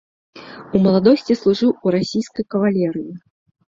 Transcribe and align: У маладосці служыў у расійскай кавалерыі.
У 0.77 0.81
маладосці 0.85 1.39
служыў 1.43 1.71
у 1.87 1.97
расійскай 1.99 2.51
кавалерыі. 2.57 3.11